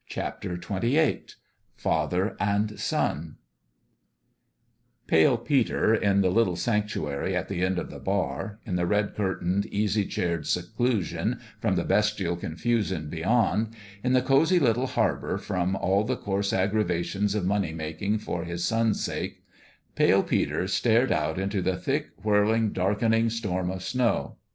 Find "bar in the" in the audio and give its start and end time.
7.99-8.87